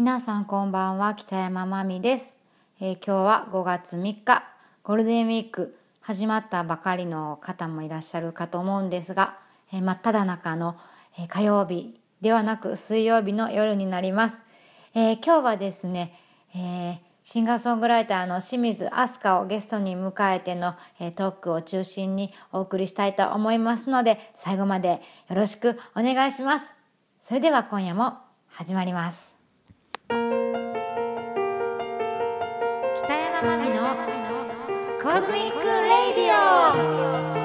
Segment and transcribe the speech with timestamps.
[0.00, 2.34] 皆さんこんばんは北山真美です、
[2.80, 4.44] えー今日は5月3日
[4.82, 9.36] ゴールデンウィーク始まったばかりの方もいらっしゃるかと思うんですが、
[9.70, 10.78] えー真っ只中の、
[11.18, 14.40] えー火曜日ではなく水曜日の夜になります、
[14.94, 16.18] えー今日はですね、
[16.54, 26.74] えーシンガーソングライターの清水飛鳥をゲストに迎えての、えトークを中心にお送りしたいと思いますので最後までよろしくお願いします。
[27.22, 28.14] それでは今夜も
[28.48, 29.39] 始まります。
[33.40, 33.96] 北山真美の
[35.02, 37.39] コズミックレイディオ。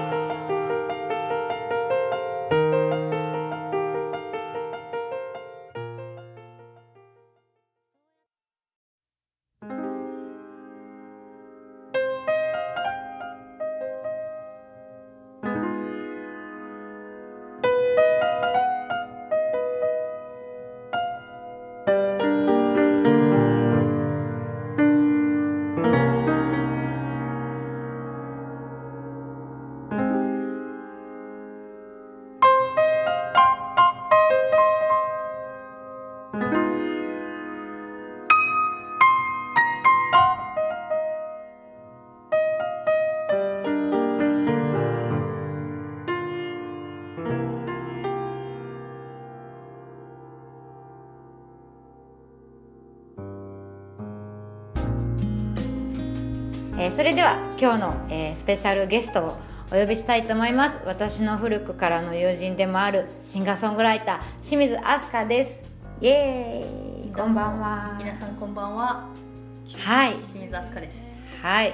[56.77, 59.37] えーそれでは今日の、えースペシャルゲストを
[59.71, 60.77] お呼びしたいと思います。
[60.85, 65.63] 私の古くからの友人でもあるシンガーソングライター清水飛鳥です。
[66.01, 67.13] イエーイ。
[67.13, 67.95] こんばんは。
[67.97, 69.09] 皆さんこんばんは。
[69.79, 70.13] はい。
[70.13, 70.97] 清水飛鳥です。
[71.41, 71.73] はい。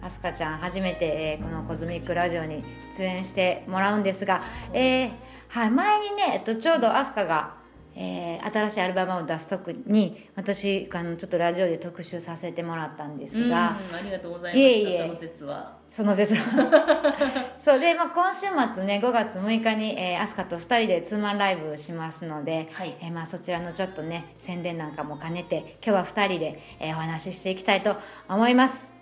[0.00, 2.64] 飛鳥ちゃん初めて、えーこのコズミックラジオに
[2.96, 5.10] 出演してもらうんですが、えー
[5.48, 7.54] はい、前にね、えっと、ちょうど飛鳥が、
[8.00, 14.98] えー新しいアルバムを出す時に私あのちょっとラジオで特集させてもらったんですうんが、ありがとうございましたいえいえ。
[15.02, 15.76] その説は。
[15.90, 16.34] その説
[17.58, 22.94] そうで、まあ、今週末ね5月6日に、えー、飛鳥と2人でツーマンライブしますので、はい。
[23.00, 27.96] えーまあ、そちらのちょっとね宣伝なんかも兼ねて今日は2人で、えーお話ししていきたいと
[28.28, 28.92] 思います。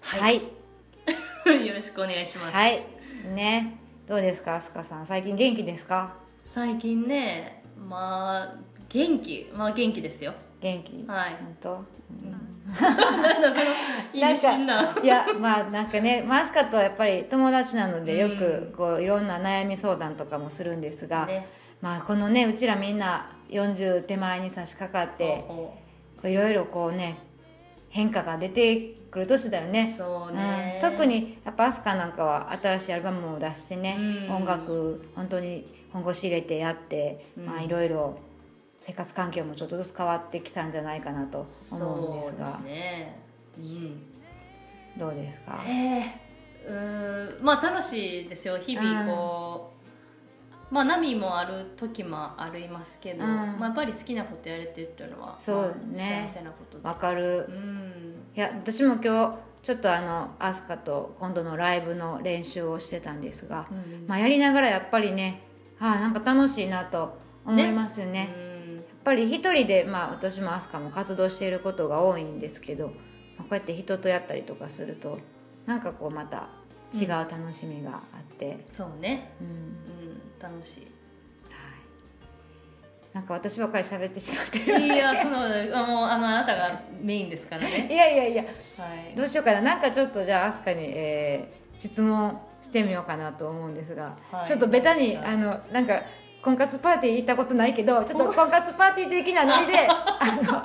[0.00, 0.36] はい。
[1.66, 2.82] よろしくお願いします、はい、
[3.34, 3.76] ね。
[4.08, 5.06] どうですか飛鳥さん。
[5.06, 6.14] 最近元気ですか？
[6.46, 8.54] 最近ねまあ
[8.88, 10.32] 元気まあ元気ですよ。
[10.60, 11.04] 元気？
[11.06, 11.36] はい。
[11.40, 11.84] 本当？
[12.80, 21.46] なんだそのないやまあなんかねマスカとはやっぱり友達なのでようくこういろんな悩み相談とかもするんですが、ね。
[21.82, 25.44] まあこのねうちらみんな40手前に差し掛かって
[26.28, 27.18] いろいろこうね
[27.90, 29.94] 変化が出てくる年だようね。
[29.96, 33.96] そうね、うん、特にやっぱアスカなんかは新しいアルバムを出してね、
[34.28, 34.36] うん。
[34.38, 37.46] 音楽本当に本腰入れてやって、うん。
[37.46, 38.18] まあいろいろ
[38.76, 42.46] 生活環境もちょっとずつ変わってきたんじゃないかなと思うんですが。
[42.46, 43.20] そうですね。
[43.56, 44.02] うん。
[44.98, 49.72] どうですか、えー、うまあ楽しいですよ日々こ
[50.70, 53.30] う、まあ波もある時もありますけど、うん。
[53.36, 56.20] まあ、やっぱり好きなことやれてるっていうのはそうね。
[56.20, 57.46] まあ幸せなことでわかる。
[57.48, 65.42] うんいや私も今日ちょっとあのアスカと今度のライブの練習をしてたんですが、うんまあ、やりながらやっぱりね
[65.78, 68.34] ああなんか楽しいなと思いますよね。
[68.36, 68.76] うん。
[68.76, 72.92] やっぱり一人で、まあ、私もアスカも活動していることが多いんですけど、ま
[73.40, 75.18] あこうやって人とやったりとかすると
[75.66, 76.48] なんかこうまた
[76.94, 79.34] 違う楽しみがあって、そうね。
[79.40, 79.46] うん。
[79.46, 80.22] うん。
[80.40, 80.86] 楽しい、
[83.14, 84.80] なんか私ばっかり喋ってしまってる。
[84.80, 87.86] いやそのうあのあなたがメインですからね。
[87.90, 88.42] いやいやいや。
[88.42, 88.48] は
[89.12, 89.14] い。
[89.16, 89.60] どうしようかな。
[89.60, 94.46] なんかちょっとじゃあアスカに、えー質問してみようかなと思うんですが、はい。
[94.46, 95.26] ちょっとベタにはい。
[95.26, 96.02] あのなんか
[96.42, 100.62] 婚活パーティー行ったことないけどちょっと 婚活パーティー的なノリであの、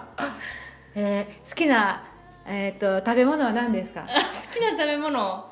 [0.95, 2.03] えー好きな、
[2.45, 4.01] えー、と食べ物は何ですか？
[4.05, 5.45] 好きな食べ物。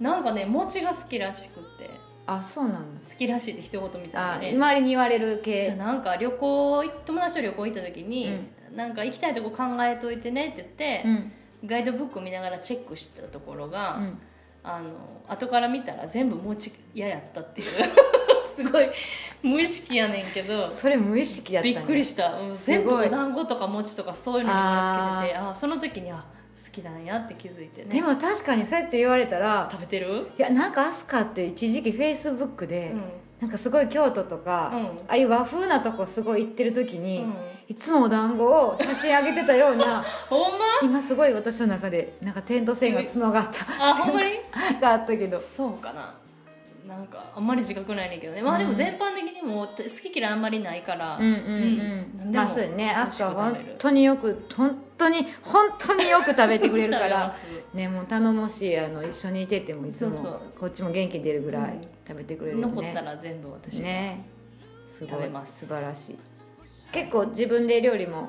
[0.00, 1.90] なんかね餅が好きらしくて
[2.26, 3.08] あそうなんだ。
[3.08, 8.40] 好きらしいって一言みたいあなね周りに言われるじゃあ系なんか旅行友達と旅行行った時に、
[8.74, 11.32] なんか行きたいとこ考えといてねって言ってう、ん。
[11.66, 14.18] ガイドブック見ながらチェックしたところが、うん。
[14.62, 14.90] あの
[15.28, 17.66] 後から見たら全部餅嫌やったっていう。
[18.54, 18.88] すごい
[19.42, 22.50] 無意識やねんけどそれ無意識やったびっくりした、うん。
[22.50, 26.24] 全部お団子とか餅とかそういうのに丸つけててあその時にあ好
[26.74, 27.88] きなんやって気づいてね。
[27.90, 30.28] でも確かにそうやって言われたら食べてる？
[30.38, 33.02] いやなんかアスカって一時期フェイスブックで、うん。
[33.40, 34.84] なんかすごい京都とか、うん。
[34.84, 37.34] ああいう和風なとこすごい行ってる時に、うん。
[37.68, 40.64] いつもお団子を写真上げてたような ほんま？
[40.82, 43.64] 今すごい私の中でなんか点と線がつながった。
[43.90, 44.32] あほんまに？
[44.80, 45.40] があったけど。
[45.40, 46.14] そうかな
[46.86, 48.42] なんかあんまり自覚ないねんけどね。
[48.42, 51.16] まあでも全般的にも好き嫌いあんまりないから。
[51.16, 52.32] うんうんうん、うん。
[52.34, 52.90] まあそうね。
[52.90, 53.66] アスカは美味しく食べる。
[53.66, 57.32] 本当によく本当に本当によく食べてくれるから。
[57.32, 57.76] す。
[57.76, 60.12] ねもう頼もしいあの一緒にいててもいつも
[60.60, 61.88] こっちも元気出るぐらいうん。
[62.06, 62.74] 食べてくれるよね。
[62.74, 64.26] 残ったら全部私がね。
[64.86, 65.10] すごい。
[65.10, 65.66] 食べます。
[65.66, 66.18] 素晴らしい。
[66.92, 68.28] 結構自分で料理も？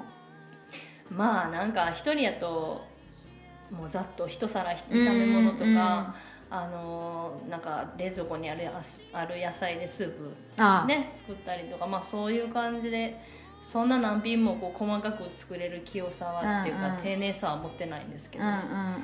[1.11, 2.85] まあなんか一人やと
[3.69, 6.13] もうざっと一皿炒め物とか、うんうん
[6.49, 8.69] あのーなんか冷蔵庫にある
[9.13, 10.87] ある野菜でスープああ。
[10.87, 13.19] ね作ったりとかまあそういう感じで
[13.61, 17.01] そんな何品もこう細かく作れる器用さはっていうか、うんうん。
[17.01, 18.59] 丁寧さは持ってないんですけど、うんうんうん。
[18.59, 18.99] うん。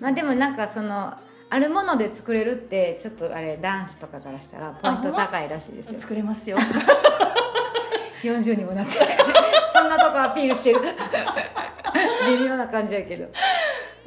[0.00, 1.14] まあでもなんかその
[1.50, 6.00] あるもので作れるってちょっとあれ男子とかからしたらポイント高いらしいですよ。
[6.00, 6.58] 作れますよ。
[8.22, 8.92] 40にもなって。
[9.72, 10.80] そんなとこアピールしてる。
[12.26, 13.26] 微妙な感じやけど、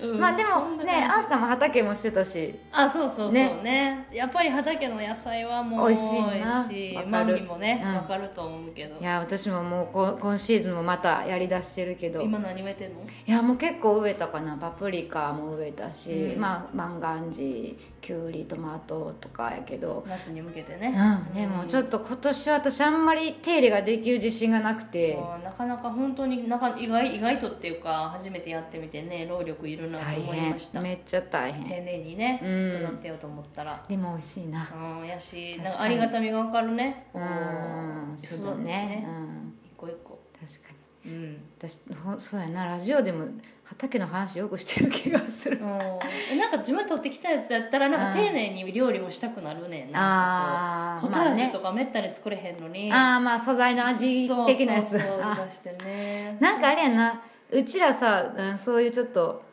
[0.02, 0.20] うん。
[0.20, 2.56] まあでもねアスカも畑もしてたし。
[2.72, 3.32] あそうそうそう。
[3.32, 4.08] ね。
[4.12, 7.08] やっぱり畑の野菜はもう美味しいしわかる。
[7.08, 7.96] マミもねうん。
[7.96, 9.00] わ、かると思うけど。
[9.00, 12.22] いや私ももうこ今シーズンもまたやりだしてるけど。
[12.22, 13.02] 今何植えてんの？
[13.02, 14.58] いやもう結構植えたかな。
[14.58, 16.42] パプリカも植えたし、うん。
[16.42, 17.76] まあ万願寺
[18.08, 20.06] きゅうりトマトとかやけど。
[20.08, 20.96] 夏に向けてね。
[20.96, 21.34] うん。
[21.34, 25.16] でもちょっと今年は私あんまり手入れができる自信がなくて。
[25.16, 30.80] そうなかなか本当になんか意外意外とっていうか初めてやってみてね労力いるなと大思い変ました。
[30.80, 31.66] めっちゃ大変。
[31.66, 32.68] 丁寧にね、うん。
[32.70, 33.84] 育てようと思ったら。
[33.90, 34.70] でも美味しいな。
[35.02, 37.08] うんやしなんかありがたみが分かるね。
[37.14, 39.06] うこんそうだね。
[39.06, 39.54] うん。
[39.66, 40.18] 一個一個。
[40.40, 40.70] 確か
[41.04, 41.12] に。
[41.12, 41.42] うん。
[41.58, 42.66] 私ほそうやな。
[42.66, 43.26] ラジオでも
[43.70, 45.58] 畑の話よくしてる気がする。
[45.58, 46.38] うん。
[46.40, 49.92] なんか自分で取ってきたやつやったらなんか丁寧に料理もしたくなるねん。
[49.92, 54.92] なんかポタージュとかめったに作れへんのに、ああまあ素材の味的なやつ。
[54.92, 56.38] そうそうね。
[56.40, 57.22] なんかあれやな。
[57.52, 59.44] うちらさうんそういうちょっと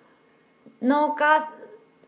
[0.80, 1.48] 農家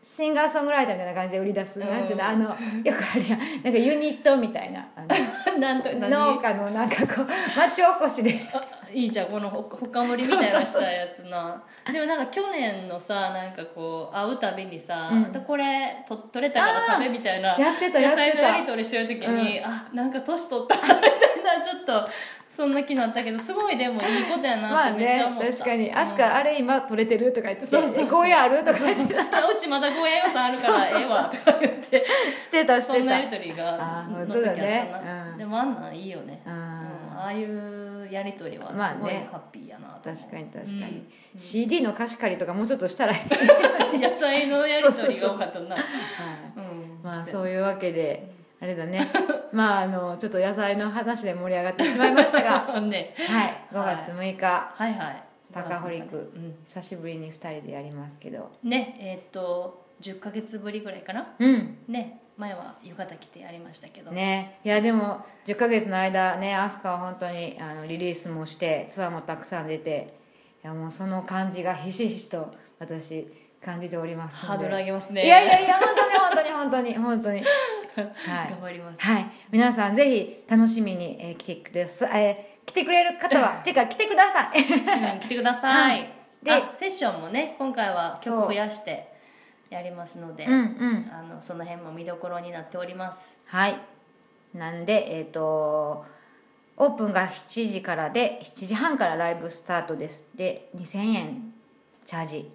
[0.01, 3.39] シンガーソングライターみたいな感じで売り出す、うんなんちゅうのあのよくあるやん。
[3.39, 4.87] なんかユニットみたいな。
[4.95, 5.07] あの
[5.59, 6.09] なんと何？
[6.09, 7.27] 農家のなんかこう
[7.57, 8.49] 町おこしで。
[8.53, 8.63] あ
[8.93, 11.61] いいじゃんこのほほかむりみたいなしたやつな。
[11.91, 15.21] でもなんか去年のさなんかこう会うたびにさ「うん。
[15.23, 18.25] またこれと取れたから食べ」みたいなやってたやってた。
[18.25, 22.09] 野菜のやり取りしてる時に、あなんか年取ったみたいなちょっと
[22.57, 25.95] そんな気になったけどすごいでもいいことやまなってめっあねちゃ思った、確かに「うん。
[25.95, 29.19] あすかあれ今取れてる?」とか言って「そうそうゴーヤある?」とか言って う
[29.55, 32.03] ちまだゴーヤ予算あるからええわとか言って
[32.35, 35.31] してたしてそんなやりた取りがの時あったな。
[35.31, 35.37] うん。
[35.37, 38.95] でもあんなんいいよね、ああいうやり取りはまあね。
[38.95, 40.81] すごいハッピーやな確かに確かに、
[41.35, 41.39] うん。
[41.39, 43.13] CD の貸し借りとかもうちょっとしたら。
[43.93, 45.75] 野菜のやり取りが多かったな。
[47.03, 49.07] まあそういうわけであれだね。
[49.53, 52.79] まああのちょっと野菜の話で盛り上がってしまいましたが。
[52.81, 53.13] ね。
[53.27, 53.57] はい。
[53.71, 55.23] 5月6日、はいはい。
[55.53, 56.31] パカホリック。
[56.35, 56.55] うん。
[56.65, 58.51] 久しぶりに2人でやりますけど。
[58.63, 58.97] ね。
[58.99, 61.33] えーっと10ヶ月ぶりぐらいかな？
[61.39, 61.77] うん。
[61.87, 62.19] ね。
[62.37, 64.59] 前は浴衣着てやりましたけど、ね。
[64.63, 70.13] いやでも10ヶ月の間ねアスカは本当にあのリリースもしてツアーもたくさん出て
[70.63, 73.27] いやもうその感じがひしひしと私
[73.59, 75.25] 感じておりますハードル上げますね。
[75.25, 76.95] いやいやいや本当に本当に本当に。
[76.97, 77.47] 本当にはい
[78.03, 79.01] 頑張ります。
[79.01, 84.61] はい、皆さんぜひ楽しみに、えー来てください、えー来てくれる方は ていうか来てください。
[84.61, 86.09] うん来てください、はい。
[86.43, 89.11] であセッションもね今回は曲増やして
[89.69, 91.11] やりますのでうんうん。
[91.11, 93.37] あのその辺も見どころになっております。
[93.45, 93.75] はい。
[94.53, 96.05] なんでえっ、と
[96.79, 100.27] オープンが7時からで7時半からライブスタートです。
[100.35, 101.53] で2000円
[102.05, 102.51] チャージ。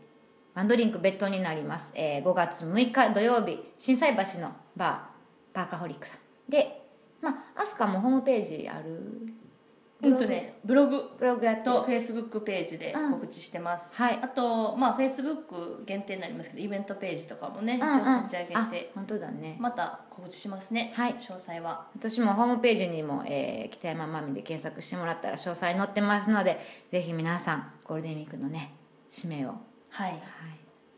[0.55, 5.12] ワンドリンク別途になります、えー5月6日土曜日心斎橋のバー
[5.53, 6.51] パーカホリックさん。
[6.51, 6.83] で
[7.21, 8.91] まあアスカもホームページある。
[10.05, 11.11] うんとねブログ。
[11.17, 11.47] ブログ。
[11.47, 11.65] やってる。
[11.77, 14.19] とフェイスブックページで告知してます、はい。
[14.21, 17.99] あとまあフェイスブック限定になりますけどイベントページとかもね、うんうん。
[17.99, 19.57] 一応立ち上げあて本当だね。
[19.61, 21.15] また告知しますね、はい。
[21.15, 21.87] 詳細は。
[21.95, 26.59] 私もホームページにも、えー北山まみで検索してもらったら詳細載ってますので
[26.91, 28.75] ぜひ皆さんゴールデンウィークのね
[29.09, 29.51] 締めを、
[29.91, 30.17] はい、は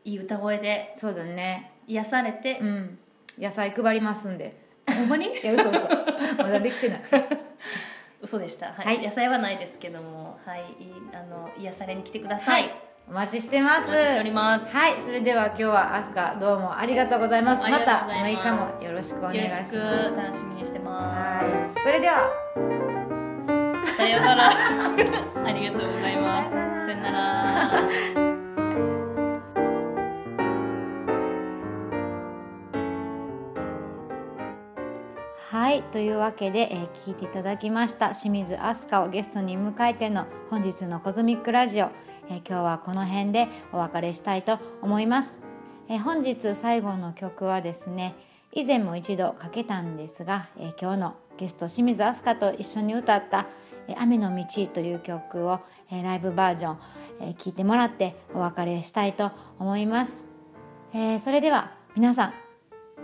[0.04, 0.10] い。
[0.10, 1.72] いい歌声でそうだね。
[1.86, 2.98] 癒されてう、ん
[3.38, 4.62] 野菜配りますんで。
[4.86, 5.26] ほんまに？
[5.26, 5.80] いや嘘嘘。
[6.38, 7.00] まだできてない。
[8.20, 8.86] 嘘でした、はい。
[8.86, 9.02] はい。
[9.04, 12.70] 野菜はないですけども、はい、いあの癒されに来てください、
[13.08, 13.88] お待ちしてます。
[13.88, 14.74] お待ちしております。
[14.74, 14.94] はい。
[15.00, 17.64] それでは今日はアスカどうもありがとうございます。
[17.64, 21.78] ありまたがとうござい6ます日もよろしくお願いよろししますく楽しみにしてます。
[21.78, 21.82] はい。
[21.82, 22.30] それでは。
[23.96, 24.48] さようなら。
[25.46, 26.50] ありがとうございます。
[26.50, 26.58] さ
[26.92, 28.33] ようなら
[35.74, 41.90] はいというわけで、えー聞いていただきました清水飛鳥をゲストに迎えての本日の「コズミックラジオ」
[42.30, 45.40] えー今日はこの辺でお別れしたいと思います、
[45.88, 48.14] えー本日最後の曲はですね
[48.52, 53.48] 以前も一度かけたんですが、えー、今日のゲスト清水飛鳥と一緒に歌った
[53.98, 55.58] 「雨の道」という曲を、
[55.90, 56.78] えー、ライブバージョン、
[57.18, 60.24] えー、聞いてもらってお別れしたいと思います、
[60.92, 62.43] えー、それでは皆さん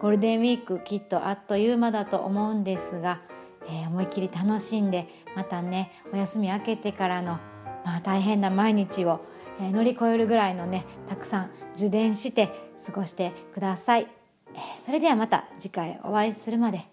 [0.00, 3.20] ゴールデンウィークきっとあっという間だと思うんですが、
[3.68, 7.38] えー、思いっきり楽しんでまたねお休み明けてからの、
[7.84, 9.20] まあ、大変な毎日を、
[9.60, 12.48] えー、乗り越えるぐらいのねたくさん受電して
[12.86, 14.08] 過ごしてください。
[14.52, 16.86] えそれではまた次回お会いするまで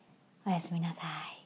[0.46, 1.37] おやすみなさい。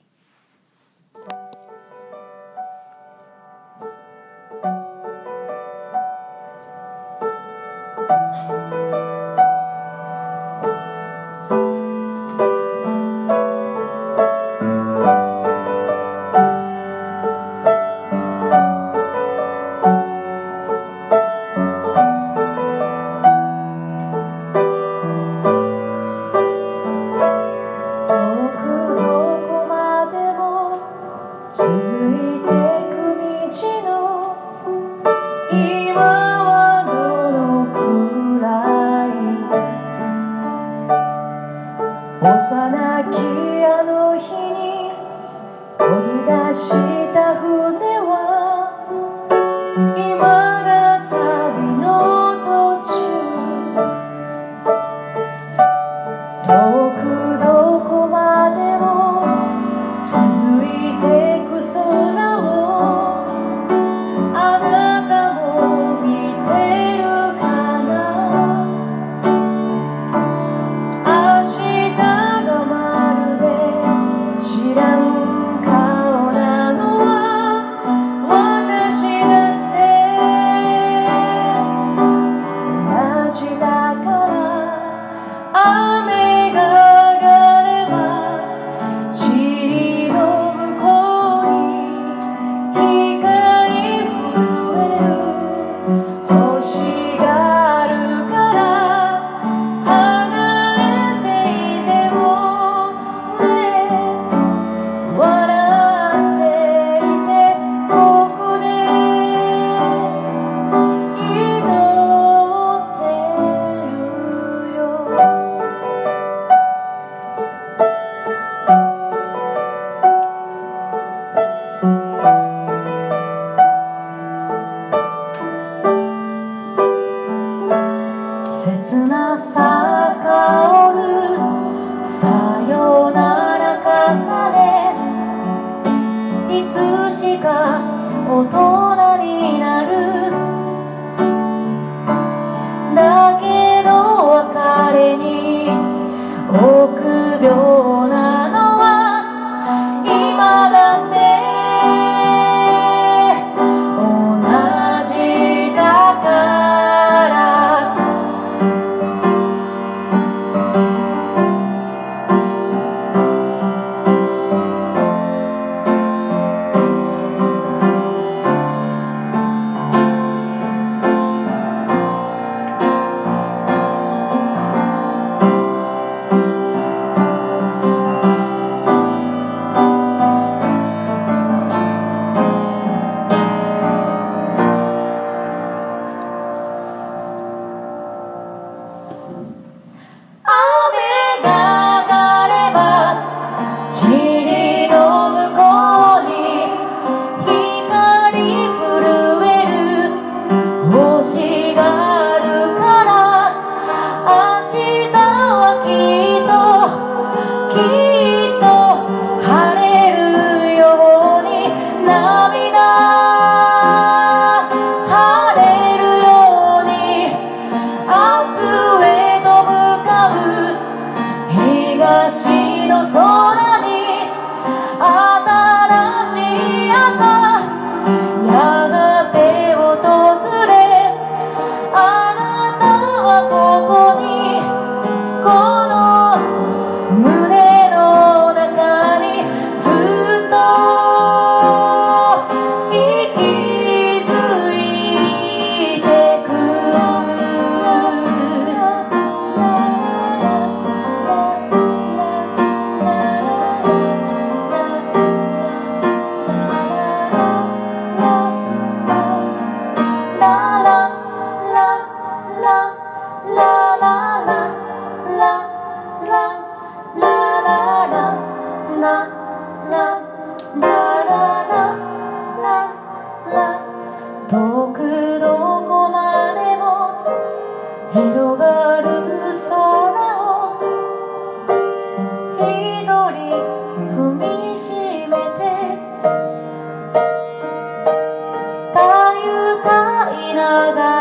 [290.53, 291.20] なが